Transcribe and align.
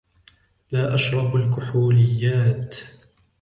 لا 0.71 0.95
أشرب 0.95 1.35
الكحوليات 1.35 2.75